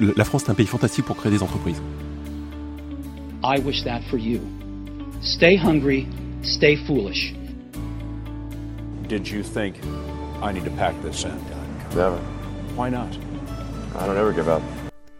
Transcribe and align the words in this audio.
La 0.00 0.24
France 0.24 0.44
est 0.44 0.50
un 0.50 0.54
pays 0.54 0.66
fantastique 0.66 1.04
pour 1.04 1.16
créer 1.16 1.30
des 1.32 1.42
entreprises. 1.42 1.80
I 3.44 3.58
wish 3.60 3.82
that 3.84 4.00
for 4.10 4.18
you. 4.18 4.40
Stay 5.22 5.56
hungry, 5.56 6.06
stay 6.42 6.76
foolish. 6.86 7.34
Did 9.08 9.28
you 9.28 9.42
think 9.42 9.76
I 10.42 10.52
need 10.52 10.64
to 10.64 10.70
pack 10.70 10.94
this 11.02 11.24
in? 11.24 11.32
Never. 11.96 12.18
Why 12.76 12.90
not? 12.90 13.08
I 13.98 14.06
don't 14.06 14.16
ever 14.16 14.32
give 14.32 14.48
up. 14.48 14.62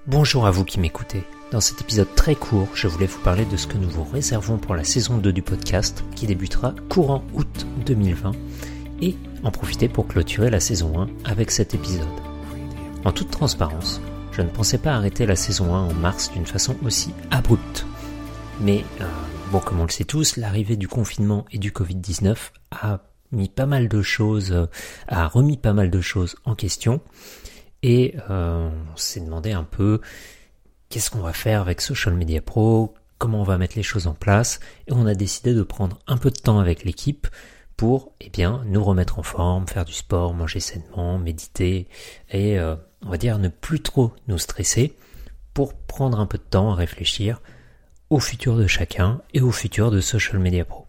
Bonjour 0.07 0.47
à 0.47 0.51
vous 0.51 0.65
qui 0.65 0.81
m'écoutez. 0.81 1.23
Dans 1.53 1.61
cet 1.61 1.81
épisode 1.81 2.15
très 2.15 2.35
court, 2.35 2.69
je 2.75 2.89
voulais 2.89 3.07
vous 3.07 3.21
parler 3.21 3.45
de 3.45 3.57
ce 3.57 3.67
que 3.67 3.77
nous 3.77 3.89
vous 3.89 4.05
réservons 4.05 4.57
pour 4.57 4.75
la 4.75 4.85
saison 4.85 5.19
2 5.19 5.33
du 5.33 5.43
podcast 5.43 6.03
qui 6.17 6.27
débutera 6.27 6.75
courant 6.89 7.23
août 7.35 7.67
2020 7.87 8.33
et 9.03 9.17
en 9.45 9.51
profiter 9.51 9.89
pour 9.89 10.07
clôturer 10.07 10.49
la 10.49 10.61
saison 10.61 10.99
1 10.99 11.09
avec 11.31 11.51
cet 11.51 11.75
épisode. 11.75 12.07
En 13.05 13.13
toute 13.13 13.31
transparence, 13.31 14.01
je 14.33 14.41
ne 14.41 14.49
pensais 14.49 14.79
pas 14.79 14.95
arrêter 14.95 15.27
la 15.27 15.37
saison 15.37 15.75
1 15.75 15.89
en 15.91 15.95
mars 15.95 16.33
d'une 16.33 16.47
façon 16.47 16.75
aussi 16.83 17.13
abrupte. 17.31 17.85
Mais 18.61 18.85
euh, 19.01 19.05
bon, 19.51 19.61
comme 19.61 19.81
on 19.81 19.85
le 19.85 19.91
sait 19.91 20.05
tous, 20.05 20.37
l'arrivée 20.37 20.77
du 20.77 20.89
confinement 20.89 21.45
et 21.53 21.59
du 21.59 21.71
Covid-19 21.71 22.37
a 22.71 23.01
mis 23.31 23.49
pas 23.49 23.67
mal 23.67 23.89
de 23.89 24.03
choses, 24.03 24.53
euh, 24.53 24.67
a 25.07 25.29
remis 25.29 25.59
pas 25.59 25.75
mal 25.75 25.91
de 25.91 26.01
choses 26.01 26.37
en 26.45 26.55
question. 26.55 27.01
Et 27.83 28.15
euh, 28.31 28.71
on 28.71 28.97
s'est 28.97 29.21
demandé 29.21 29.53
un 29.53 29.65
peu 29.65 30.01
qu'est-ce 30.89 31.11
qu'on 31.11 31.21
va 31.21 31.33
faire 31.33 31.61
avec 31.61 31.81
Social 31.81 32.15
Media 32.15 32.41
Pro, 32.41 32.95
comment 33.19 33.41
on 33.41 33.45
va 33.45 33.59
mettre 33.59 33.77
les 33.77 33.83
choses 33.83 34.07
en 34.07 34.15
place? 34.15 34.61
Et 34.87 34.93
on 34.93 35.07
a 35.07 35.15
décidé 35.15 35.53
de 35.53 35.63
prendre 35.63 35.99
un 36.07 36.17
peu 36.17 36.31
de 36.31 36.39
temps 36.39 36.59
avec 36.59 36.85
l'équipe 36.85 37.27
pour 37.77 38.13
eh 38.21 38.31
bien 38.31 38.63
nous 38.67 38.83
remettre 38.83 39.19
en 39.19 39.23
forme, 39.23 39.67
faire 39.67 39.85
du 39.85 39.93
sport, 39.93 40.33
manger 40.33 40.61
sainement, 40.61 41.19
méditer 41.19 41.89
et 42.31 42.59
on 43.05 43.11
va 43.11 43.19
dire 43.19 43.39
ne 43.39 43.49
plus 43.49 43.81
trop 43.81 44.13
nous 44.29 44.39
stresser 44.39 44.97
pour 45.55 45.75
prendre 45.75 46.19
un 46.21 46.27
peu 46.27 46.39
de 46.39 46.43
temps 46.43 46.73
à 46.73 46.75
réfléchir 46.75 47.41
au 48.11 48.21
futur 48.21 48.57
de 48.57 48.67
chacun 48.67 49.21
et 49.35 49.41
au 49.41 49.51
futur 49.51 49.91
de 49.91 50.01
Social 50.01 50.39
Media 50.39 50.65
Pro. 50.65 50.87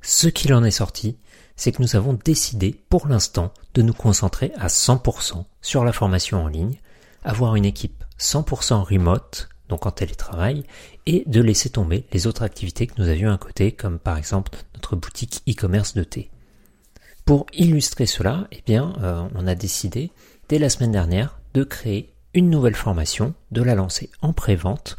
Ce 0.00 0.26
qu'il 0.26 0.52
en 0.52 0.64
est 0.64 0.70
sorti, 0.70 1.16
c'est 1.56 1.72
que 1.72 1.80
nous 1.80 1.96
avons 1.96 2.18
décidé 2.24 2.74
pour 2.88 3.06
l'instant 3.06 3.54
de 3.74 3.82
nous 3.82 3.92
concentrer 3.92 4.52
à 4.56 4.66
100% 4.66 5.44
sur 5.60 5.84
la 5.84 5.92
formation 5.92 6.42
en 6.42 6.48
ligne, 6.48 6.80
avoir 7.24 7.54
une 7.54 7.64
équipe 7.64 8.04
100% 8.18 8.82
remote, 8.82 9.48
donc 9.68 9.86
en 9.86 9.92
télétravail, 9.92 10.64
et 11.06 11.22
de 11.26 11.40
laisser 11.40 11.70
tomber 11.70 12.06
les 12.12 12.26
autres 12.26 12.42
activités 12.42 12.86
que 12.86 13.00
nous 13.00 13.08
avions 13.08 13.32
à 13.32 13.38
côté, 13.38 13.72
comme 13.72 13.98
par 13.98 14.16
exemple 14.16 14.50
notre 14.74 14.96
boutique 14.96 15.42
e-commerce 15.48 15.94
de 15.94 16.04
thé. 16.04 16.31
Pour 17.24 17.46
illustrer 17.52 18.06
cela, 18.06 18.48
eh 18.50 18.62
bien, 18.66 18.94
euh, 19.02 19.22
on 19.34 19.46
a 19.46 19.54
décidé 19.54 20.10
dès 20.48 20.58
la 20.58 20.68
semaine 20.68 20.92
dernière 20.92 21.38
de 21.54 21.62
créer 21.62 22.12
une 22.34 22.50
nouvelle 22.50 22.74
formation, 22.74 23.34
de 23.50 23.62
la 23.62 23.74
lancer 23.74 24.10
en 24.22 24.32
pré-vente. 24.32 24.96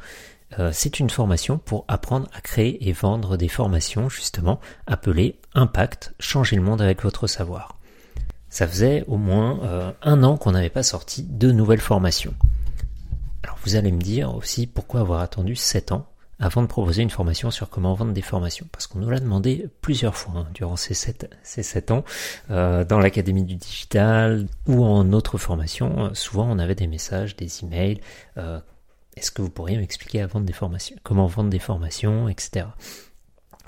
Euh, 0.60 0.70
c'est 0.72 1.00
une 1.00 1.10
formation 1.10 1.58
pour 1.58 1.84
apprendre 1.88 2.30
à 2.34 2.40
créer 2.40 2.88
et 2.88 2.94
vendre 2.94 3.38
des 3.38 3.48
formations 3.48 4.08
justement 4.08 4.60
appelées 4.88 5.40
Impact, 5.56 6.14
changer 6.20 6.56
le 6.56 6.62
monde 6.62 6.82
avec 6.82 7.04
votre 7.04 7.28
savoir. 7.28 7.78
Ça 8.50 8.68
faisait 8.68 9.04
au 9.08 9.18
moins 9.18 9.60
euh, 9.64 9.92
un 10.02 10.24
an 10.24 10.38
qu'on 10.38 10.52
n'avait 10.52 10.70
pas 10.70 10.84
sorti 10.84 11.24
de 11.24 11.52
nouvelles 11.52 11.82
formations. 11.82 12.34
Alors 13.44 13.58
vous 13.64 13.76
allez 13.76 13.92
me 13.92 14.02
dire 14.02 14.34
aussi 14.36 14.66
pourquoi 14.66 15.02
avoir 15.02 15.22
attendu 15.22 15.56
7 15.56 15.92
ans 15.92 16.08
avant 16.40 16.62
de 16.62 16.68
proposer 16.68 17.02
une 17.04 17.10
formation 17.10 17.52
sur 17.52 17.70
comment 17.70 17.94
vendre 17.94 18.14
des 18.14 18.22
formations. 18.22 18.68
Parce 18.72 18.88
qu'on 18.88 19.00
nous 19.00 19.10
l'a 19.10 19.20
demandé 19.20 19.68
plusieurs 19.82 20.16
fois 20.16 20.42
hein, 20.42 20.48
durant 20.54 20.76
ces 20.76 20.94
7, 20.94 21.30
ces 21.44 21.64
7 21.64 21.92
ans, 21.92 22.04
euh, 22.50 22.84
dans 22.84 23.00
l'Académie 23.00 23.44
du 23.44 23.56
Digital 23.56 24.48
ou 24.68 24.84
en 24.84 25.14
autre 25.14 25.38
formation. 25.38 26.06
Euh, 26.06 26.14
souvent 26.14 26.48
on 26.50 26.60
avait 26.60 26.76
des 26.76 26.88
messages, 26.88 27.36
des 27.36 27.64
emails. 27.64 28.02
Euh, 28.38 28.60
Est-ce 29.16 29.32
que 29.32 29.42
vous 29.42 29.50
pourriez 29.50 29.78
m'expliquer 29.78 30.22
à 30.22 30.28
vendre 30.28 30.46
des 30.46 30.54
formations, 30.54 30.96
comment 31.04 31.28
vendre 31.28 31.50
des 31.50 31.60
formations, 31.60 32.28
etc. 32.28 32.66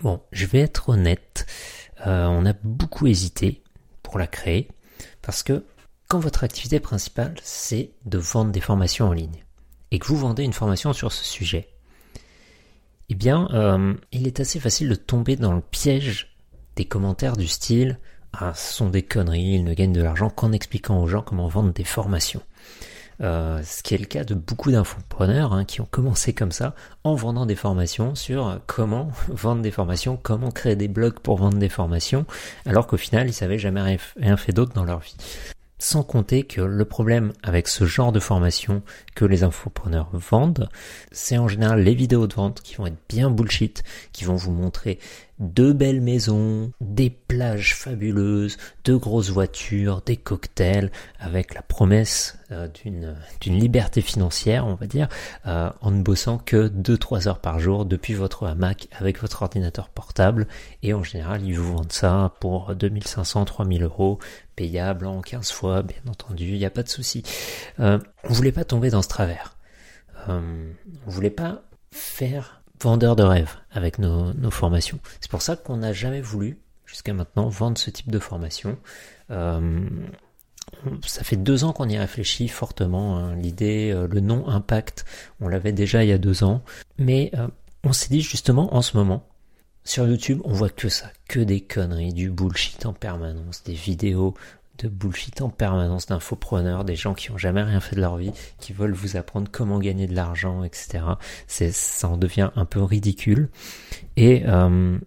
Bon, 0.02 0.22
je 0.32 0.46
vais 0.46 0.60
être 0.60 0.90
honnête, 0.90 1.46
euh, 2.06 2.26
on 2.26 2.46
a 2.46 2.54
beaucoup 2.64 3.08
hésité 3.08 3.64
pour 4.04 4.20
la 4.20 4.28
créer, 4.28 4.68
parce 5.22 5.42
que 5.42 5.64
quand 6.10 6.20
votre 6.20 6.44
activité 6.44 6.80
principale 6.82 7.36
c'est 7.42 7.92
de 8.06 8.18
vendre 8.18 8.52
des 8.52 8.60
formations 8.60 9.08
en 9.08 9.14
ligne, 9.14 9.46
et 9.92 10.00
que 10.00 10.08
vous 10.08 10.18
vendez 10.18 10.44
une 10.44 10.52
formation 10.52 10.92
sur 10.92 11.14
ce 11.14 11.24
sujet, 11.24 11.70
eh 13.10 13.16
bien, 13.16 13.48
euh, 13.54 13.94
il 14.12 14.28
est 14.28 14.40
assez 14.40 14.60
facile 14.60 14.90
de 14.90 14.96
tomber 14.96 15.36
dans 15.36 15.54
le 15.54 15.62
piège 15.62 16.36
des 16.76 16.86
commentaires 16.86 17.38
du 17.38 17.48
style 17.48 18.00
Ah, 18.34 18.54
ce 18.56 18.74
sont 18.74 18.90
des 18.90 19.04
conneries, 19.04 19.56
ils 19.56 19.64
ne 19.64 19.74
gagnent 19.74 19.94
de 19.94 20.02
l'argent 20.02 20.30
qu'en 20.30 20.52
expliquant 20.52 21.02
aux 21.02 21.08
gens 21.08 21.22
comment 21.22 21.48
vendre 21.48 21.72
des 21.72 21.84
formations. 21.84 22.42
Euh, 23.22 23.62
ce 23.64 23.82
qui 23.82 23.94
est 23.96 23.98
le 23.98 24.06
cas 24.06 24.26
de 24.26 24.34
beaucoup 24.34 24.72
d'infopreneurs 24.72 25.54
hein, 25.54 25.64
qui 25.64 25.80
ont 25.80 25.88
commencé 25.90 26.34
comme 26.34 26.52
ça 26.52 26.76
en 27.06 27.16
vendant 27.16 27.46
des 27.46 27.56
formations 27.56 28.14
sur 28.14 28.60
comment 28.68 29.10
vendre 29.30 29.62
des 29.62 29.72
formations, 29.72 30.20
comment 30.22 30.52
créer 30.52 30.76
des 30.76 30.90
blogs 30.90 31.20
pour 31.20 31.38
vendre 31.38 31.58
des 31.58 31.70
formations, 31.70 32.26
alors 32.66 32.88
qu'au 32.88 32.98
final 32.98 33.30
ils 33.30 33.34
savaient 33.34 33.60
jamais 33.60 33.98
rien 34.18 34.38
fait 34.38 34.52
d'autre 34.52 34.74
dans 34.74 34.84
leur 34.84 35.00
vie. 35.00 35.16
Sans 35.88 36.02
compter 36.02 36.42
que 36.42 36.62
le 36.62 36.84
problème 36.84 37.32
avec 37.44 37.68
ce 37.68 37.86
genre 37.86 38.12
de 38.12 38.20
formation 38.20 38.82
que 39.14 39.24
les 39.24 39.44
infopreneurs 39.44 40.10
vendent, 40.14 40.68
c'est 41.12 41.38
en 41.38 41.48
général 41.48 41.84
les 41.84 41.94
vidéos 41.94 42.26
de 42.26 42.34
vente 42.34 42.62
qui 42.62 42.74
vont 42.74 42.88
être 42.88 42.98
bien 43.08 43.30
bullshit, 43.30 43.84
qui 44.12 44.24
vont 44.24 44.34
vous 44.36 44.50
montrer 44.50 44.98
de 45.40 45.72
belles 45.72 46.02
maisons, 46.02 46.72
des 46.80 47.10
plages 47.10 47.76
fabuleuses, 47.76 48.58
de 48.86 48.96
grosses 48.96 49.30
voitures, 49.30 50.02
des 50.06 50.18
cocktails, 50.18 50.92
avec 51.20 51.54
la 51.54 51.62
promesse 51.62 52.38
euh, 52.52 52.68
d'une 52.68 53.16
d'une 53.42 53.58
liberté 53.60 54.02
financière, 54.02 54.66
on 54.66 54.76
va 54.76 54.88
dire, 54.88 55.08
euh, 55.46 55.70
en 55.82 55.92
ne 55.92 56.02
bossant 56.02 56.38
que 56.38 56.68
2-3 56.70 57.28
heures 57.28 57.40
par 57.40 57.60
jour 57.60 57.86
depuis 57.86 58.14
votre 58.14 58.48
hamac 58.48 58.88
avec 58.98 59.20
votre 59.20 59.42
ordinateur 59.42 59.90
portable. 59.90 60.48
Et 60.84 60.94
en 60.94 61.04
général, 61.04 61.44
ils 61.44 61.58
vous 61.60 61.76
vendent 61.76 61.92
ça 61.92 62.34
pour 62.40 62.74
2500-3000 62.74 63.84
euros, 63.84 64.20
payable 64.56 65.06
en 65.06 65.22
15 65.22 65.52
fois, 65.52 65.82
bien 65.82 65.98
entendu, 66.10 66.46
il 66.46 66.58
n'y 66.58 66.66
a 66.66 66.70
pas 66.70 66.84
de 66.84 66.90
souci. 66.90 67.24
Euh, 67.80 68.00
on 68.24 68.34
voulait 68.34 68.52
pas 68.52 68.64
tomber 68.64 68.90
dans 68.90 69.02
ce 69.02 69.10
travers. 69.10 69.58
Euh, 70.30 70.72
on 71.06 71.10
voulait 71.10 71.30
pas 71.30 71.64
faire 71.92 72.62
vendeur 72.82 73.16
de 73.16 73.24
rêve 73.24 73.56
avec 73.72 74.00
nos, 74.00 74.34
formations. 74.52 75.00
C'est 75.22 75.32
pour 75.32 75.42
ça 75.42 75.56
qu'on 75.56 75.78
n'a 75.78 75.94
jamais 75.94 76.22
voulu, 76.22 76.60
jusqu'à 76.86 77.14
maintenant, 77.14 77.50
vendre 77.50 77.78
ce 77.78 77.90
type 77.90 78.12
de 78.12 78.20
formation. 78.20 78.78
Euh, 79.32 79.88
ça 81.06 81.24
fait 81.24 81.36
deux 81.36 81.64
ans 81.64 81.74
qu'on 81.74 81.90
y 81.90 81.98
réfléchit 81.98 82.48
fortement. 82.48 83.18
Hein. 83.18 83.36
L'idée, 83.36 83.92
euh, 83.94 84.08
le 84.08 84.20
nom 84.20 84.48
impact, 84.48 85.06
on 85.40 85.48
l'avait 85.48 85.72
déjà 85.72 86.04
il 86.04 86.10
y 86.10 86.14
a 86.14 86.18
deux 86.18 86.44
ans. 86.44 86.64
Mais 86.98 87.32
euh, 87.36 87.48
on 87.84 87.94
s'est 87.94 88.10
dit 88.10 88.22
justement 88.22 88.74
en 88.76 88.82
ce 88.82 88.98
moment, 88.98 89.28
sur 89.84 90.08
YouTube, 90.08 90.42
on 90.44 90.54
voit 90.54 90.70
que 90.70 90.90
ça, 90.90 91.12
que 91.28 91.40
des 91.40 91.62
conneries, 91.62 92.14
du 92.14 92.32
bullshit 92.32 92.86
en 92.86 92.94
permanence, 92.94 93.64
des 93.64 93.74
vidéos 93.74 94.34
de 94.78 94.88
bullshit 94.88 95.42
en 95.42 95.50
permanence 95.50 96.08
d'infopreneurs, 96.08 96.86
des 96.86 96.96
gens 96.96 97.14
qui 97.14 97.32
ont 97.32 97.38
jamais 97.38 97.64
rien 97.64 97.80
fait 97.80 97.96
de 97.96 98.02
leur 98.02 98.18
vie, 98.18 98.32
qui 98.60 98.74
veulent 98.74 98.94
vous 98.94 99.18
apprendre 99.18 99.50
comment 99.52 99.80
gagner 99.80 100.08
de 100.08 100.16
l'argent, 100.16 100.64
etc. 100.64 101.04
C'est, 101.48 101.72
ça 101.72 102.10
en 102.10 102.18
devient 102.18 102.52
un 102.56 102.66
peu 102.66 102.82
ridicule. 102.82 103.50
Et 104.18 104.44
euh, 104.48 104.98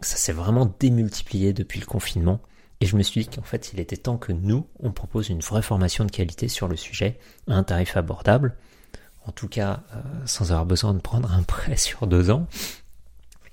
ça 0.00 0.16
s'est 0.16 0.32
vraiment 0.32 0.72
démultiplié 0.78 1.52
depuis 1.52 1.80
le 1.80 1.86
confinement. 1.86 2.40
Et 2.80 2.86
je 2.86 2.96
me 2.96 3.02
suis 3.02 3.22
dit 3.22 3.28
qu'en 3.28 3.42
fait, 3.42 3.72
il 3.72 3.80
était 3.80 3.96
temps 3.96 4.16
que 4.16 4.32
nous, 4.32 4.66
on 4.78 4.90
propose 4.90 5.28
une 5.28 5.40
vraie 5.40 5.62
formation 5.62 6.04
de 6.04 6.10
qualité 6.10 6.48
sur 6.48 6.66
le 6.66 6.76
sujet, 6.76 7.18
à 7.46 7.54
un 7.54 7.62
tarif 7.62 7.96
abordable. 7.96 8.56
En 9.26 9.32
tout 9.32 9.48
cas, 9.48 9.82
euh, 9.94 10.02
sans 10.24 10.50
avoir 10.50 10.64
besoin 10.64 10.94
de 10.94 11.00
prendre 11.00 11.30
un 11.32 11.42
prêt 11.42 11.76
sur 11.78 12.06
deux 12.06 12.30
ans. 12.30 12.46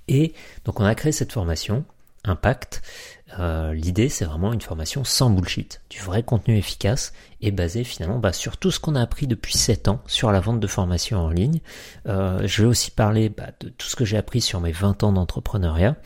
Et 0.07 0.33
donc, 0.63 0.79
on 0.79 0.85
a 0.85 0.95
créé 0.95 1.11
cette 1.11 1.33
formation, 1.33 1.83
Impact. 2.23 2.81
Euh, 3.39 3.73
L'idée, 3.73 4.09
c'est 4.09 4.25
vraiment 4.25 4.53
une 4.53 4.61
formation 4.61 5.03
sans 5.03 5.29
bullshit, 5.29 5.81
du 5.89 5.99
vrai 5.99 6.23
contenu 6.23 6.57
efficace 6.57 7.13
et 7.41 7.51
basé 7.51 7.83
finalement 7.83 8.19
bah, 8.19 8.33
sur 8.33 8.57
tout 8.57 8.71
ce 8.71 8.79
qu'on 8.79 8.95
a 8.95 9.01
appris 9.01 9.27
depuis 9.27 9.57
7 9.57 9.87
ans 9.89 10.01
sur 10.07 10.31
la 10.31 10.39
vente 10.39 10.59
de 10.59 10.67
formation 10.67 11.19
en 11.19 11.29
ligne. 11.29 11.59
Euh, 12.07 12.45
je 12.45 12.61
vais 12.61 12.67
aussi 12.67 12.91
parler 12.91 13.29
bah, 13.29 13.49
de 13.59 13.69
tout 13.69 13.87
ce 13.87 13.95
que 13.95 14.05
j'ai 14.05 14.17
appris 14.17 14.41
sur 14.41 14.61
mes 14.61 14.71
20 14.71 15.03
ans 15.03 15.11
d'entrepreneuriat 15.11 15.97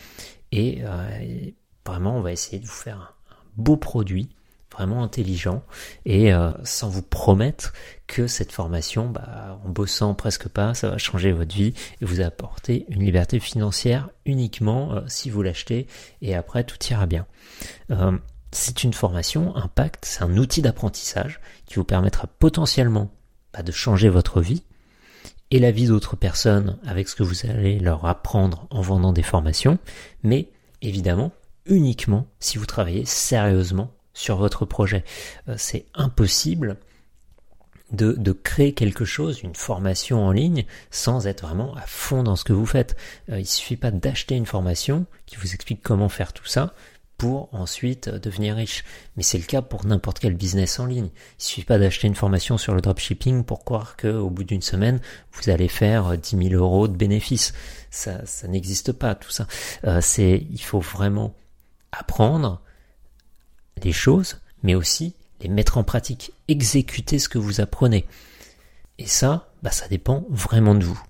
et, 0.52 0.82
euh, 0.84 1.20
et, 1.22 1.56
vraiment, 1.86 2.18
on 2.18 2.22
va 2.22 2.32
essayer 2.32 2.60
de 2.60 2.66
vous 2.66 2.72
faire 2.72 2.98
un 2.98 3.36
beau 3.58 3.78
produit 3.78 4.30
vraiment 4.72 5.04
intelligent 5.04 5.64
et 6.06 6.34
euh, 6.34 6.52
sans 6.64 6.90
vous 6.90 7.02
promettre 7.02 7.74
que 8.08 8.28
cette 8.28 8.52
formation, 8.52 9.10
bah, 9.10 9.60
en 9.66 9.70
bossant 9.70 10.14
presque 10.14 10.48
pas, 10.48 10.74
ça 10.74 10.90
va 10.90 10.98
changer 10.98 11.32
votre 11.32 11.54
vie 11.54 11.74
et 12.02 12.06
vous 12.06 12.22
apporter 12.22 12.86
une 12.90 13.04
liberté 13.04 13.40
financière 13.40 14.10
uniquement 14.26 14.94
euh, 14.94 15.02
si 15.08 15.30
vous 15.30 15.42
l'achetez 15.42 15.88
et 16.22 16.36
après 16.36 16.64
tout 16.64 16.78
ira 16.90 17.06
bien. 17.06 17.26
Euh, 17.92 18.18
c'est 18.52 18.84
une 18.84 18.94
formation, 18.94 19.56
Impact, 19.56 20.06
c'est 20.06 20.24
un 20.24 20.38
outil 20.38 20.62
d'apprentissage 20.62 21.40
qui 21.66 21.76
vous 21.76 21.86
permettra 21.86 22.28
potentiellement 22.28 23.10
bah, 23.54 23.64
de 23.64 23.72
changer 23.72 24.10
votre 24.10 24.42
vie 24.42 24.64
et 25.52 25.60
la 25.60 25.72
vie 25.72 25.88
d'autres 25.88 26.16
personnes 26.16 26.78
avec 26.86 27.10
ce 27.10 27.16
que 27.16 27.24
vous 27.24 27.46
allez 27.46 27.80
leur 27.80 28.06
apprendre 28.06 28.68
en 28.70 28.82
vendant 28.82 29.12
des 29.14 29.24
formations, 29.24 29.78
mais 30.24 30.50
évidemment 30.82 31.32
uniquement 31.66 32.28
si 32.40 32.58
vous 32.58 32.66
travaillez 32.66 33.06
sérieusement 33.06 33.92
sur 34.14 34.38
votre 34.38 34.66
projet. 34.66 35.04
Euh, 35.48 35.56
c'est 35.58 35.86
impossible 35.94 36.78
de, 37.92 38.32
créer 38.32 38.74
quelque 38.74 39.06
chose, 39.06 39.42
une 39.42 39.56
formation 39.56 40.26
en 40.26 40.32
ligne, 40.32 40.66
sans 40.92 41.28
être 41.28 41.46
vraiment 41.46 41.76
à 41.76 41.82
fond 41.82 42.24
dans 42.24 42.36
ce 42.36 42.44
que 42.44 42.54
vous 42.54 42.66
faites. 42.66 42.96
Euh, 43.30 43.40
il 43.40 43.46
suffit 43.46 43.78
pas 43.78 43.92
d'acheter 43.92 44.36
une 44.36 44.46
formation 44.46 45.06
qui 45.26 45.36
vous 45.36 45.54
explique 45.54 45.82
comment 45.84 46.10
faire 46.10 46.34
tout 46.34 46.46
ça 46.46 46.74
pour 47.18 47.54
ensuite 47.54 48.10
devenir 48.10 48.56
riche. 48.56 48.84
Mais 49.16 49.24
c'est 49.24 49.38
le 49.38 49.44
cas 49.44 49.62
pour 49.62 49.86
n'importe 49.86 50.20
quel 50.20 50.34
business 50.34 50.80
en 50.80 50.88
ligne. 50.88 51.10
Il 51.40 51.44
suffit 51.44 51.64
pas 51.64 51.78
d'acheter 51.78 52.08
une 52.08 52.16
formation 52.16 52.58
sur 52.58 52.74
le 52.74 52.82
dropshipping 52.82 53.44
pour 53.44 53.64
croire 53.64 53.96
qu'au 53.96 54.30
bout 54.30 54.44
d'une 54.44 54.64
semaine, 54.64 55.00
vous 55.34 55.52
allez 55.52 55.68
faire 55.68 56.18
10 56.18 56.50
000 56.50 56.54
euros 56.56 56.88
de 56.88 56.96
bénéfices. 56.96 57.54
Ça, 57.92 58.26
ça 58.26 58.48
n'existe 58.48 58.92
pas, 58.94 59.14
tout 59.14 59.30
ça. 59.30 59.46
Euh, 59.84 60.00
c'est, 60.02 60.48
il 60.50 60.62
faut 60.62 60.80
vraiment 60.80 61.36
apprendre 61.92 62.64
les 63.84 63.92
choses, 63.92 64.42
mais 64.64 64.76
aussi 64.76 65.16
les 65.42 65.50
mettre 65.50 65.78
en 65.78 65.84
pratique, 65.84 66.34
exécuter 66.48 67.20
ce 67.20 67.30
que 67.30 67.38
vous 67.38 67.62
apprenez. 67.62 68.06
Et 68.98 69.08
ça, 69.08 69.52
bah, 69.64 69.72
ça 69.72 69.88
dépend 69.88 70.26
vraiment 70.30 70.76
de 70.76 70.84
vous. 70.84 71.02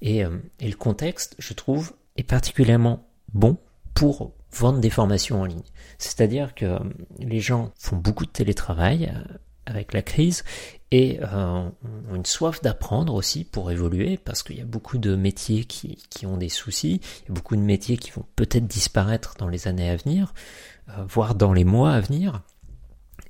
Et, 0.00 0.24
euh, 0.24 0.38
et 0.60 0.68
le 0.68 0.76
contexte, 0.76 1.34
je 1.38 1.52
trouve, 1.52 1.92
est 2.16 2.22
particulièrement 2.22 3.08
bon 3.32 3.58
pour 3.94 4.32
vendre 4.52 4.78
des 4.80 4.90
formations 4.90 5.40
en 5.40 5.44
ligne. 5.44 5.62
C'est-à-dire 5.98 6.54
que 6.54 6.66
euh, 6.66 6.78
les 7.18 7.40
gens 7.40 7.72
font 7.78 7.96
beaucoup 7.96 8.26
de 8.26 8.30
télétravail 8.30 9.12
euh, 9.14 9.38
avec 9.66 9.92
la 9.92 10.02
crise 10.02 10.44
et 10.92 11.18
ont 11.24 11.72
une 12.14 12.24
soif 12.24 12.62
d'apprendre 12.62 13.14
aussi 13.14 13.44
pour 13.44 13.70
évoluer 13.70 14.18
parce 14.18 14.42
qu'il 14.42 14.56
y 14.56 14.60
a 14.60 14.64
beaucoup 14.64 14.98
de 14.98 15.16
métiers 15.16 15.64
qui, 15.64 15.98
qui, 16.10 16.26
ont 16.26 16.36
des 16.36 16.48
soucis, 16.48 17.00
beaucoup 17.28 17.56
de 17.56 17.60
métiers 17.60 17.96
qui 17.96 18.12
vont 18.12 18.24
peut-être 18.36 18.66
disparaître 18.66 19.34
dans 19.38 19.48
les 19.48 19.66
années 19.66 19.90
à 19.90 19.96
venir, 19.96 20.32
voire 21.08 21.34
dans 21.34 21.52
les 21.52 21.64
mois 21.64 21.92
à 21.92 22.00
venir. 22.00 22.42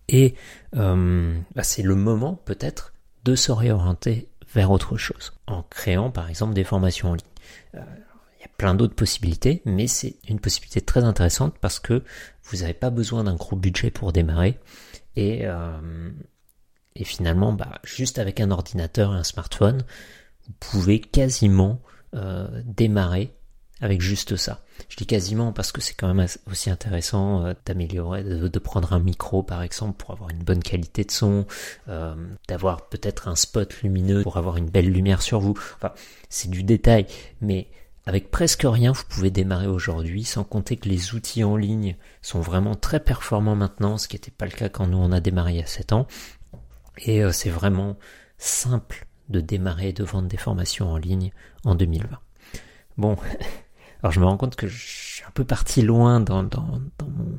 Et 0.08 0.34
euh, 0.76 1.38
bah, 1.54 1.62
c'est 1.62 1.82
le 1.82 1.94
moment 1.94 2.34
peut-être 2.44 2.92
de 3.24 3.34
se 3.34 3.52
réorienter 3.52 4.28
vers 4.54 4.70
autre 4.70 4.96
chose, 4.96 5.32
en 5.46 5.62
créant 5.62 6.10
par 6.10 6.28
exemple 6.28 6.54
des 6.54 6.64
formations 6.64 7.10
en 7.10 7.14
ligne. 7.14 7.26
Euh, 7.74 7.80
il 8.38 8.42
y 8.42 8.44
a 8.44 8.50
plein 8.56 8.74
d'autres 8.74 8.94
possibilités, 8.94 9.62
mais 9.64 9.86
c'est 9.86 10.16
une 10.28 10.38
possibilité 10.38 10.80
très 10.80 11.02
intéressante 11.02 11.56
parce 11.60 11.80
que 11.80 12.04
vous 12.44 12.58
n'avez 12.58 12.74
pas 12.74 12.90
besoin 12.90 13.24
d'un 13.24 13.34
gros 13.34 13.56
budget 13.56 13.90
pour 13.90 14.12
démarrer. 14.12 14.58
Et, 15.16 15.46
euh, 15.46 16.10
et 16.96 17.04
finalement, 17.04 17.52
bah, 17.52 17.80
juste 17.84 18.18
avec 18.18 18.40
un 18.40 18.50
ordinateur 18.50 19.14
et 19.14 19.16
un 19.16 19.24
smartphone, 19.24 19.84
vous 20.46 20.54
pouvez 20.60 21.00
quasiment 21.00 21.80
démarrer 22.64 23.36
avec 23.80 24.00
juste 24.00 24.36
ça. 24.36 24.62
Je 24.88 24.96
dis 24.96 25.06
quasiment 25.06 25.52
parce 25.52 25.72
que 25.72 25.80
c'est 25.80 25.94
quand 25.94 26.12
même 26.12 26.26
aussi 26.50 26.70
intéressant 26.70 27.44
euh, 27.44 27.54
d'améliorer, 27.66 28.22
de, 28.24 28.58
prendre 28.58 28.92
un 28.92 28.98
micro 28.98 29.42
par 29.42 29.62
exemple 29.62 29.96
pour 29.98 30.12
avoir 30.12 30.30
une 30.30 30.42
bonne 30.42 30.62
qualité 30.62 31.04
de 31.04 31.10
son, 31.10 31.46
euh, 31.88 32.14
d'avoir 32.48 32.88
peut-être 32.88 33.28
un 33.28 33.36
spot 33.36 33.82
lumineux 33.82 34.22
pour 34.22 34.38
avoir 34.38 34.56
une 34.56 34.70
belle 34.70 34.90
lumière 34.90 35.22
sur 35.22 35.40
vous. 35.40 35.54
Enfin, 35.76 35.92
c'est 36.30 36.50
du 36.50 36.62
détail, 36.62 37.06
mais 37.40 37.68
avec 38.06 38.30
presque 38.30 38.64
rien, 38.64 38.92
vous 38.92 39.04
pouvez 39.08 39.30
démarrer 39.30 39.66
aujourd'hui, 39.66 40.24
sans 40.24 40.44
compter 40.44 40.76
que 40.76 40.88
les 40.88 41.14
outils 41.14 41.44
en 41.44 41.56
ligne 41.56 41.96
sont 42.22 42.40
vraiment 42.40 42.76
très 42.76 43.00
performants 43.00 43.56
maintenant, 43.56 43.98
ce 43.98 44.08
qui 44.08 44.16
n'était 44.16 44.30
pas 44.30 44.46
le 44.46 44.52
cas 44.52 44.68
quand 44.68 44.86
nous 44.86 44.98
on 44.98 45.12
a 45.12 45.20
démarré 45.20 45.54
il 45.54 45.58
y 45.58 45.62
a 45.62 45.66
7 45.66 45.92
ans. 45.92 46.06
Et 46.98 47.22
euh, 47.22 47.32
c'est 47.32 47.50
vraiment 47.50 47.96
simple 48.38 49.06
de 49.28 49.40
démarrer 49.40 49.92
de 49.92 50.04
vendre 50.04 50.28
des 50.28 50.36
formations 50.36 50.90
en 50.90 50.96
ligne 50.96 51.32
en 51.64 51.74
2020. 51.74 52.18
Bon, 52.96 53.16
Alors 54.02 54.12
je 54.12 54.20
me 54.20 54.26
rends 54.26 54.36
compte 54.36 54.56
que 54.56 54.68
je 54.68 54.86
suis 54.86 55.24
un 55.24 55.30
peu 55.32 55.44
parti 55.44 55.82
loin 55.82 56.20
dans, 56.20 56.42
dans, 56.42 56.80
dans 56.98 57.08
mon 57.08 57.38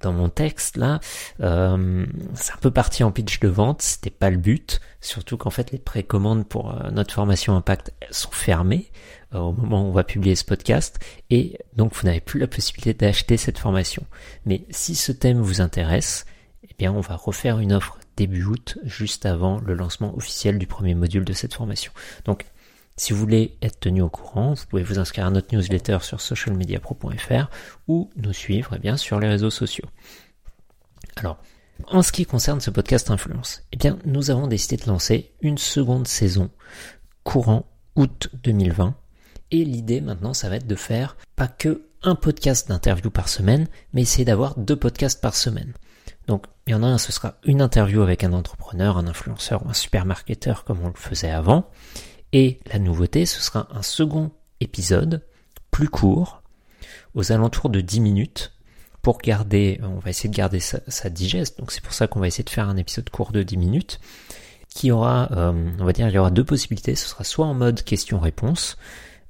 dans 0.00 0.12
mon 0.12 0.28
texte 0.28 0.76
là, 0.76 0.98
euh, 1.40 2.06
c'est 2.34 2.52
un 2.52 2.58
peu 2.60 2.70
parti 2.70 3.04
en 3.04 3.12
pitch 3.12 3.38
de 3.40 3.48
vente, 3.48 3.82
c'était 3.82 4.10
pas 4.10 4.30
le 4.30 4.38
but, 4.38 4.80
surtout 5.00 5.36
qu'en 5.36 5.50
fait 5.50 5.70
les 5.72 5.78
précommandes 5.78 6.48
pour 6.48 6.70
euh, 6.70 6.90
notre 6.90 7.12
formation 7.12 7.54
Impact 7.54 7.92
sont 8.10 8.30
fermées 8.30 8.90
euh, 9.34 9.38
au 9.38 9.52
moment 9.52 9.82
où 9.82 9.88
on 9.88 9.92
va 9.92 10.04
publier 10.04 10.34
ce 10.36 10.44
podcast, 10.44 10.98
et 11.28 11.58
donc 11.76 11.94
vous 11.94 12.06
n'avez 12.06 12.20
plus 12.20 12.40
la 12.40 12.46
possibilité 12.46 12.94
d'acheter 12.94 13.36
cette 13.36 13.58
formation. 13.58 14.04
Mais 14.46 14.64
si 14.70 14.94
ce 14.94 15.12
thème 15.12 15.40
vous 15.40 15.60
intéresse, 15.60 16.24
eh 16.64 16.74
bien 16.78 16.92
on 16.92 17.00
va 17.00 17.16
refaire 17.16 17.58
une 17.58 17.74
offre 17.74 17.98
début 18.16 18.44
août, 18.44 18.78
juste 18.84 19.26
avant 19.26 19.60
le 19.60 19.74
lancement 19.74 20.16
officiel 20.16 20.58
du 20.58 20.66
premier 20.66 20.94
module 20.94 21.24
de 21.24 21.32
cette 21.32 21.54
formation. 21.54 21.92
Donc 22.24 22.46
si 23.00 23.14
vous 23.14 23.18
voulez 23.18 23.56
être 23.62 23.80
tenu 23.80 24.02
au 24.02 24.10
courant, 24.10 24.52
vous 24.52 24.66
pouvez 24.66 24.82
vous 24.82 24.98
inscrire 24.98 25.26
à 25.26 25.30
notre 25.30 25.54
newsletter 25.54 25.98
sur 26.02 26.20
socialmediapro.fr 26.20 27.48
ou 27.88 28.10
nous 28.16 28.34
suivre 28.34 28.74
eh 28.76 28.78
bien, 28.78 28.98
sur 28.98 29.18
les 29.18 29.26
réseaux 29.26 29.48
sociaux. 29.48 29.86
Alors, 31.16 31.38
en 31.86 32.02
ce 32.02 32.12
qui 32.12 32.26
concerne 32.26 32.60
ce 32.60 32.70
podcast 32.70 33.10
Influence, 33.10 33.62
eh 33.72 33.78
bien, 33.78 33.98
nous 34.04 34.30
avons 34.30 34.46
décidé 34.48 34.76
de 34.76 34.86
lancer 34.86 35.32
une 35.40 35.56
seconde 35.56 36.06
saison 36.06 36.50
courant 37.24 37.72
août 37.96 38.28
2020. 38.42 38.94
Et 39.50 39.64
l'idée 39.64 40.02
maintenant, 40.02 40.34
ça 40.34 40.50
va 40.50 40.56
être 40.56 40.66
de 40.66 40.74
faire 40.74 41.16
pas 41.36 41.48
que 41.48 41.86
un 42.02 42.14
podcast 42.14 42.68
d'interview 42.68 43.10
par 43.10 43.30
semaine, 43.30 43.66
mais 43.94 44.02
essayer 44.02 44.24
d'avoir 44.24 44.58
deux 44.58 44.76
podcasts 44.76 45.22
par 45.22 45.34
semaine. 45.34 45.72
Donc, 46.30 46.46
il 46.68 46.70
y 46.70 46.74
en 46.74 46.84
a 46.84 46.86
un, 46.86 46.96
ce 46.96 47.10
sera 47.10 47.34
une 47.44 47.60
interview 47.60 48.02
avec 48.02 48.22
un 48.22 48.32
entrepreneur, 48.32 48.96
un 48.96 49.08
influenceur 49.08 49.66
ou 49.66 49.68
un 49.68 49.74
supermarketeur 49.74 50.62
comme 50.62 50.78
on 50.84 50.86
le 50.86 50.94
faisait 50.94 51.32
avant. 51.32 51.68
Et 52.32 52.60
la 52.72 52.78
nouveauté, 52.78 53.26
ce 53.26 53.40
sera 53.40 53.66
un 53.72 53.82
second 53.82 54.30
épisode, 54.60 55.26
plus 55.72 55.88
court, 55.88 56.44
aux 57.16 57.32
alentours 57.32 57.68
de 57.68 57.80
10 57.80 57.98
minutes, 57.98 58.52
pour 59.02 59.18
garder, 59.18 59.80
on 59.82 59.98
va 59.98 60.10
essayer 60.10 60.30
de 60.30 60.36
garder 60.36 60.60
sa, 60.60 61.10
digeste, 61.10 61.58
donc 61.58 61.72
c'est 61.72 61.82
pour 61.82 61.94
ça 61.94 62.06
qu'on 62.06 62.20
va 62.20 62.28
essayer 62.28 62.44
de 62.44 62.50
faire 62.50 62.68
un 62.68 62.76
épisode 62.76 63.10
court 63.10 63.32
de 63.32 63.42
10 63.42 63.56
minutes, 63.56 63.98
qui 64.72 64.92
aura, 64.92 65.32
euh, 65.32 65.52
on 65.80 65.84
va 65.84 65.92
dire, 65.92 66.06
il 66.06 66.14
y 66.14 66.18
aura 66.18 66.30
deux 66.30 66.44
possibilités, 66.44 66.94
ce 66.94 67.08
sera 67.08 67.24
soit 67.24 67.46
en 67.46 67.54
mode 67.54 67.82
question-réponse, 67.82 68.76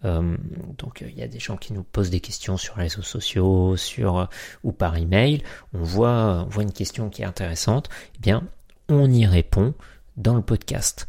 euh, 0.05 0.37
donc 0.79 1.05
il 1.07 1.19
y 1.19 1.23
a 1.23 1.29
des 1.29 1.39
gens 1.39 1.57
qui 1.57 1.73
nous 1.73 1.83
posent 1.83 2.11
des 2.11 2.21
questions 2.21 2.57
sur 2.57 2.77
les 2.77 2.85
réseaux 2.85 3.03
sociaux, 3.03 3.77
sur 3.77 4.29
ou 4.65 4.73
par 4.73 4.97
email. 4.97 5.43
On 5.75 5.83
voit, 5.83 6.45
on 6.47 6.49
voit 6.49 6.63
une 6.63 6.73
question 6.73 7.11
qui 7.11 7.23
est 7.23 7.27
intéressante. 7.27 7.89
Eh 8.17 8.19
bien, 8.21 8.45
on 8.89 9.11
y 9.11 9.27
répond 9.27 9.75
dans 10.17 10.35
le 10.35 10.43
podcast. 10.43 11.07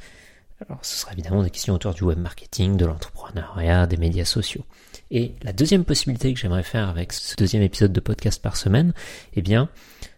Alors 0.68 0.86
ce 0.86 0.96
sera 0.96 1.14
évidemment 1.14 1.42
des 1.42 1.50
questions 1.50 1.74
autour 1.74 1.94
du 1.94 2.04
web 2.04 2.20
marketing, 2.20 2.78
de 2.78 2.86
l'entrepreneuriat, 2.86 3.88
des 3.88 3.98
médias 3.98 4.26
sociaux. 4.26 4.64
Et 5.10 5.34
la 5.42 5.54
deuxième 5.54 5.84
possibilité 5.84 6.34
que 6.34 6.40
j'aimerais 6.40 6.64
faire 6.64 6.88
avec 6.88 7.14
ce 7.14 7.36
deuxième 7.36 7.64
épisode 7.64 7.92
de 7.92 8.00
podcast 8.00 8.42
par 8.42 8.56
semaine, 8.56 8.94
eh 9.34 9.42
bien, 9.42 9.70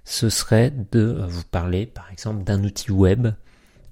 ce 0.04 0.30
serait 0.30 0.72
de 0.92 1.24
vous 1.28 1.44
parler 1.50 1.86
par 1.86 2.12
exemple 2.12 2.44
d'un 2.44 2.62
outil 2.64 2.92
web 2.92 3.30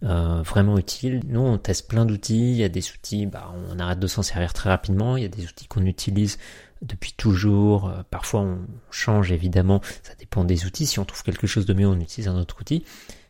euh, 0.03 0.41
vraiment 0.41 0.77
utile. 0.77 1.21
Nous, 1.27 1.39
on 1.39 1.57
teste 1.57 1.87
plein 1.87 2.05
d'outils. 2.05 2.51
Il 2.51 2.57
y 2.57 2.63
a 2.63 2.69
des 2.69 2.91
outils, 2.91 3.25
bah, 3.25 3.53
on 3.69 3.79
arrête 3.79 3.99
de 3.99 4.07
s'en 4.07 4.23
servir 4.23 4.53
très 4.53 4.69
rapidement. 4.69 5.17
Il 5.17 5.23
y 5.23 5.25
a 5.25 5.29
des 5.29 5.45
outils 5.45 5.67
qu'on 5.67 5.85
utilise 5.85 6.37
depuis 6.81 7.13
toujours. 7.13 7.87
Euh, 7.87 8.01
parfois, 8.09 8.41
on 8.41 8.59
change 8.89 9.31
évidemment. 9.31 9.81
Ça 10.03 10.13
dépend 10.19 10.43
des 10.43 10.65
outils. 10.65 10.85
Si 10.85 10.99
on 10.99 11.05
trouve 11.05 11.23
quelque 11.23 11.47
chose 11.47 11.65
de 11.65 11.73
mieux, 11.73 11.87
on 11.87 11.99
utilise 11.99 12.27
un 12.27 12.37
autre 12.37 12.57
outil. 12.59 12.83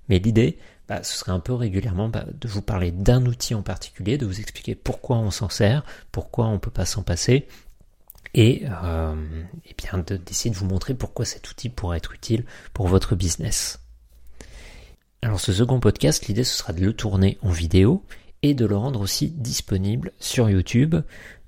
Mais 0.10 0.20
l'idée, 0.20 0.58
bah, 0.88 1.04
ce 1.04 1.18
serait 1.18 1.32
un 1.32 1.40
peu 1.40 1.54
régulièrement 1.54 2.10
bah, 2.10 2.26
de 2.34 2.48
vous 2.48 2.62
parler 2.62 2.92
d'un 2.92 3.26
outil 3.26 3.56
en 3.56 3.62
particulier, 3.62 4.18
de 4.18 4.26
vous 4.26 4.40
expliquer 4.40 4.76
pourquoi 4.76 5.18
on 5.18 5.32
s'en 5.32 5.50
sert, 5.50 5.84
pourquoi 6.12 6.48
on 6.48 6.54
ne 6.54 6.58
peut 6.58 6.72
pas 6.72 6.86
s'en 6.86 7.02
passer, 7.02 7.48
et, 8.34 8.64
euh, 8.66 9.16
bien 9.78 10.00
d'essayer 10.26 10.52
de 10.52 10.56
vous 10.56 10.66
montrer 10.66 10.94
pourquoi 10.94 11.26
cet 11.26 11.50
outil 11.50 11.70
pourrait 11.70 11.98
être 11.98 12.14
utile 12.14 12.46
pour 12.74 12.88
votre 12.88 13.16
business. 13.16 13.80
Alors 15.24 15.40
ce 15.40 15.54
second 15.54 15.80
podcast, 15.80 16.26
l'idée 16.28 16.44
ce 16.44 16.58
sera 16.58 16.74
de 16.74 16.82
le 16.82 16.94
tourner 16.94 17.38
en 17.44 17.52
vidéo 17.52 18.04
et 18.42 18.56
de 18.56 18.66
le 18.66 18.76
rendre 18.76 19.02
aussi 19.02 19.30
disponible 19.30 20.14
sur 20.20 20.50
YouTube 20.50 20.96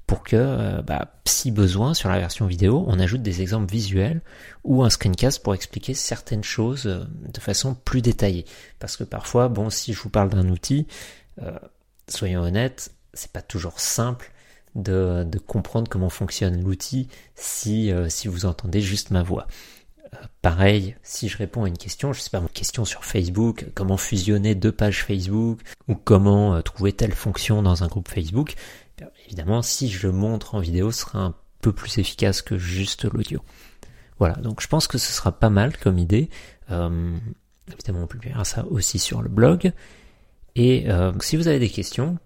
pour 0.05 0.21
que, 0.21 0.35
euh, 0.35 0.81
bah, 0.83 1.15
si 1.25 1.49
besoin, 1.49 1.95
sur 1.95 2.09
la 2.09 2.19
version 2.19 2.45
vidéo, 2.45 2.85
on 2.87 2.99
ajoute 2.99 3.23
des 3.23 3.41
exemples 3.41 3.71
visuels 3.71 4.21
ou 4.63 4.83
un 4.83 4.91
screencast 4.91 5.41
pour 5.41 5.55
expliquer 5.55 5.95
certaines 5.95 6.43
choses 6.43 6.85
euh, 6.85 7.03
de 7.33 7.39
façon 7.39 7.73
plus 7.73 8.03
détaillée. 8.03 8.45
Parce 8.77 8.95
que 8.95 9.03
parfois, 9.03 9.47
bon, 9.47 9.71
si 9.71 9.93
je 9.93 9.99
vous 10.01 10.09
parle 10.09 10.29
d'un 10.29 10.49
outil, 10.49 10.85
euh, 11.41 11.57
soyons 12.07 12.41
honnêtes, 12.41 12.91
c'est 13.15 13.31
pas 13.31 13.41
toujours 13.41 13.79
simple 13.79 14.31
de, 14.75 15.23
de 15.23 15.39
comprendre 15.39 15.89
comment 15.89 16.09
fonctionne 16.09 16.61
l'outil 16.61 17.07
si, 17.33 17.91
si 18.09 18.27
vous 18.27 18.45
entendez 18.45 18.81
juste 18.81 19.11
ma 19.11 19.23
voix. 19.23 19.47
Pareil, 20.41 20.95
si 21.03 21.29
je 21.29 21.37
réponds 21.37 21.63
à 21.63 21.67
une 21.67 21.77
question, 21.77 22.13
je 22.13 22.19
sais 22.19 22.29
pas, 22.29 22.39
une 22.39 22.49
question 22.49 22.85
sur 22.85 23.05
Facebook, 23.05 23.65
comment 23.73 23.97
fusionner 23.97 24.55
deux 24.55 24.71
pages 24.71 25.03
Facebook, 25.03 25.59
ou 25.87 25.95
comment 25.95 26.61
trouver 26.61 26.93
telle 26.93 27.13
fonction 27.13 27.61
dans 27.61 27.83
un 27.83 27.87
groupe 27.87 28.09
Facebook, 28.09 28.55
évidemment, 29.25 29.61
si 29.61 29.89
je 29.89 30.07
le 30.07 30.13
montre 30.13 30.55
en 30.55 30.59
vidéo, 30.59 30.91
ce 30.91 31.01
sera 31.01 31.19
un 31.19 31.35
peu 31.61 31.71
plus 31.71 31.97
efficace 31.97 32.41
que 32.41 32.57
juste 32.57 33.05
l'audio. 33.05 33.41
Voilà, 34.19 34.35
donc 34.35 34.61
je 34.61 34.67
pense 34.67 34.87
que 34.87 34.97
ce 34.97 35.11
sera 35.11 35.31
pas 35.31 35.49
mal 35.49 35.77
comme 35.77 35.97
idée. 35.97 36.29
Euh, 36.71 37.17
évidemment, 37.71 38.03
on 38.03 38.07
publiera 38.07 38.45
ça 38.45 38.65
aussi 38.69 38.99
sur 38.99 39.21
le 39.21 39.29
blog. 39.29 39.71
Et 40.55 40.89
euh, 40.89 41.11
si 41.19 41.35
vous 41.35 41.47
avez 41.47 41.59
des 41.59 41.69
questions, 41.69 42.17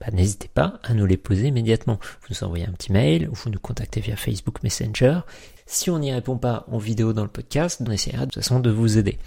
bah, 0.00 0.08
n'hésitez 0.12 0.48
pas 0.48 0.78
à 0.82 0.94
nous 0.94 1.06
les 1.06 1.16
poser 1.16 1.48
immédiatement. 1.48 1.98
Vous 2.20 2.28
nous 2.30 2.44
envoyez 2.44 2.66
un 2.66 2.72
petit 2.72 2.92
mail 2.92 3.28
ou 3.28 3.34
vous 3.34 3.50
nous 3.50 3.58
contactez 3.58 4.00
via 4.00 4.16
Facebook 4.16 4.62
Messenger. 4.62 5.20
Si 5.66 5.90
on 5.90 5.98
n'y 5.98 6.12
répond 6.12 6.36
pas 6.36 6.64
en 6.70 6.78
vidéo 6.78 7.12
dans 7.12 7.24
le 7.24 7.30
podcast, 7.30 7.82
on 7.86 7.90
essaiera 7.90 8.26
de 8.26 8.30
toute 8.30 8.42
façon 8.42 8.60
de 8.60 8.70
vous 8.70 8.98
aider. 8.98 9.18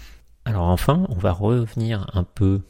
Alors 0.44 0.68
enfin, 0.68 1.06
on 1.10 1.16
va 1.16 1.32
revenir 1.32 2.08
un 2.14 2.24
peu 2.24 2.62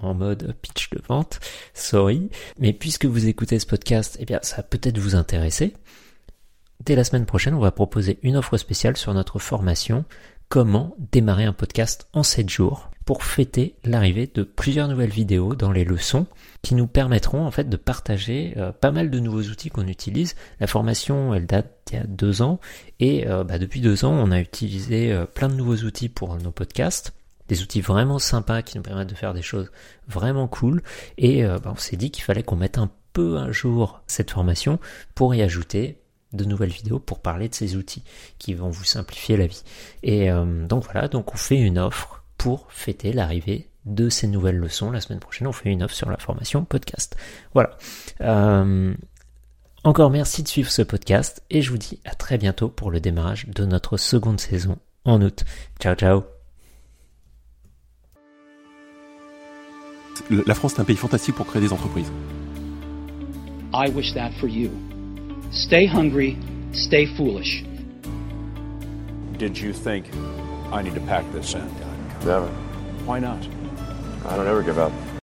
en, 0.00 0.14
mode 0.14 0.54
pitch 0.60 0.90
de 0.90 1.00
vente, 1.08 1.40
sorry. 1.74 2.30
Mais 2.58 2.72
puisque 2.72 3.06
vous 3.06 3.26
écoutez 3.26 3.58
ce 3.58 3.66
podcast, 3.66 4.16
eh 4.20 4.24
bien, 4.24 4.38
ça 4.42 4.56
va 4.56 4.62
peut-être 4.62 4.98
vous 4.98 5.14
intéresser. 5.14 5.74
Dès 6.84 6.96
la 6.96 7.04
semaine 7.04 7.26
prochaine, 7.26 7.54
on 7.54 7.60
va 7.60 7.70
proposer 7.70 8.18
une 8.22 8.36
offre 8.36 8.56
spéciale 8.56 8.96
sur 8.96 9.14
notre 9.14 9.38
formation 9.38 10.04
Comment 10.48 10.94
démarrer 10.98 11.44
un 11.44 11.54
podcast 11.54 12.08
en 12.12 12.22
7 12.22 12.50
jours 12.50 12.91
pour 13.04 13.24
fêter 13.24 13.74
l'arrivée 13.84 14.30
de 14.32 14.42
plusieurs 14.42 14.88
nouvelles 14.88 15.10
vidéos 15.10 15.54
dans 15.54 15.72
les 15.72 15.84
leçons 15.84 16.26
qui 16.62 16.74
nous 16.74 16.86
permettront 16.86 17.44
en 17.44 17.50
fait 17.50 17.68
de 17.68 17.76
partager 17.76 18.54
euh, 18.56 18.72
pas 18.72 18.90
mal 18.90 19.10
de 19.10 19.18
nouveaux 19.18 19.42
outils 19.42 19.70
qu'on 19.70 19.88
utilise. 19.88 20.36
La 20.60 20.66
formation, 20.66 21.34
elle 21.34 21.46
date 21.46 21.82
il 21.90 21.96
y 21.96 21.98
a 21.98 22.06
deux 22.06 22.42
ans 22.42 22.60
et 23.00 23.26
euh, 23.26 23.44
bah, 23.44 23.58
depuis 23.58 23.80
deux 23.80 24.04
ans, 24.04 24.12
on 24.12 24.30
a 24.30 24.40
utilisé 24.40 25.12
euh, 25.12 25.26
plein 25.26 25.48
de 25.48 25.54
nouveaux 25.54 25.76
outils 25.76 26.08
pour 26.08 26.36
nos 26.36 26.50
podcasts 26.50 27.12
des 27.48 27.62
outils 27.62 27.80
vraiment 27.80 28.18
sympas 28.18 28.62
qui 28.62 28.76
nous 28.78 28.82
permettent 28.82 29.10
de 29.10 29.14
faire 29.14 29.34
des 29.34 29.42
choses 29.42 29.70
vraiment 30.08 30.48
cool. 30.48 30.82
Et 31.18 31.44
euh, 31.44 31.58
bah, 31.58 31.72
on 31.74 31.78
s'est 31.78 31.96
dit 31.96 32.10
qu'il 32.10 32.24
fallait 32.24 32.42
qu'on 32.42 32.56
mette 32.56 32.78
un 32.78 32.90
peu 33.12 33.36
un 33.36 33.52
jour 33.52 34.00
cette 34.06 34.30
formation 34.30 34.78
pour 35.14 35.34
y 35.34 35.42
ajouter 35.42 35.98
de 36.32 36.44
nouvelles 36.44 36.70
vidéos 36.70 36.98
pour 36.98 37.20
parler 37.20 37.48
de 37.48 37.54
ces 37.54 37.76
outils 37.76 38.04
qui 38.38 38.54
vont 38.54 38.70
vous 38.70 38.84
simplifier 38.84 39.36
la 39.36 39.46
vie. 39.46 39.62
Et 40.02 40.30
donc 40.30 40.84
voilà, 40.84 41.08
donc 41.08 41.34
on 41.34 41.36
fait 41.36 41.60
une 41.60 41.78
offre 41.78 42.21
pour 42.42 42.66
fêter 42.70 43.12
l'arrivée 43.12 43.68
de 43.84 44.08
ces 44.08 44.26
nouvelles 44.26 44.56
leçons. 44.56 44.90
La 44.90 45.00
semaine 45.00 45.20
prochaine, 45.20 45.46
on 45.46 45.52
fait 45.52 45.70
une 45.70 45.84
offre 45.84 45.94
sur 45.94 46.10
la 46.10 46.16
formation 46.16 46.64
podcast. 46.64 47.16
Voilà. 47.54 47.70
Euh, 48.20 48.92
encore 49.84 50.10
merci 50.10 50.42
de 50.42 50.48
suivre 50.48 50.68
ce 50.68 50.82
podcast 50.82 51.44
et 51.50 51.62
je 51.62 51.70
vous 51.70 51.78
dis 51.78 52.00
à 52.04 52.16
très 52.16 52.38
bientôt 52.38 52.68
pour 52.68 52.90
le 52.90 52.98
démarrage 52.98 53.46
de 53.46 53.64
notre 53.64 53.96
seconde 53.96 54.40
saison 54.40 54.76
en 55.04 55.22
août. 55.22 55.44
Ciao 55.80 55.94
ciao 55.94 56.24
La 60.28 60.54
France 60.56 60.74
est 60.74 60.80
un 60.80 60.84
pays 60.84 60.96
fantastique 60.96 61.36
pour 61.36 61.46
créer 61.46 61.62
des 61.62 61.72
entreprises. 61.72 62.10
I 63.72 63.88
wish 63.90 64.14
that 64.14 64.32
for 64.40 64.48
you. 64.48 64.68
Stay 65.52 65.86
hungry, 65.86 66.36
stay 66.72 67.06
foolish. 67.16 67.62
Did 69.38 69.56
you 69.56 69.72
think 69.72 70.06
I 70.72 70.82
need 70.82 70.94
to 70.94 71.00
pack 71.02 71.24
this 71.32 71.54
in? 71.54 71.91
Never. 72.24 72.46
Why 73.04 73.18
not? 73.18 73.44
I 74.26 74.36
don't 74.36 74.46
ever 74.46 74.62
give 74.62 74.78
up. 74.78 74.92